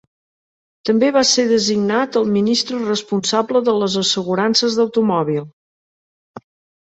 També 0.89 1.09
va 1.17 1.21
ser 1.31 1.43
designat 1.49 2.15
el 2.21 2.25
ministre 2.37 2.79
responsable 2.85 3.61
de 3.67 3.75
les 3.81 3.97
assegurances 4.03 4.79
d'automòbil. 4.79 5.45